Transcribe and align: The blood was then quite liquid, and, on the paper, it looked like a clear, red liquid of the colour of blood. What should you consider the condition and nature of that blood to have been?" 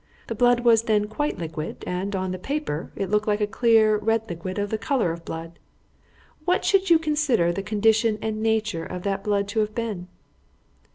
The 0.25 0.33
blood 0.33 0.61
was 0.61 0.81
then 0.85 1.05
quite 1.05 1.37
liquid, 1.37 1.83
and, 1.85 2.15
on 2.15 2.31
the 2.31 2.39
paper, 2.39 2.91
it 2.95 3.11
looked 3.11 3.27
like 3.27 3.39
a 3.39 3.45
clear, 3.45 3.97
red 3.97 4.27
liquid 4.27 4.57
of 4.57 4.71
the 4.71 4.79
colour 4.79 5.11
of 5.11 5.23
blood. 5.23 5.59
What 6.43 6.65
should 6.65 6.89
you 6.89 6.97
consider 6.97 7.51
the 7.51 7.61
condition 7.61 8.17
and 8.19 8.41
nature 8.41 8.83
of 8.83 9.03
that 9.03 9.23
blood 9.23 9.47
to 9.49 9.59
have 9.59 9.75
been?" 9.75 10.07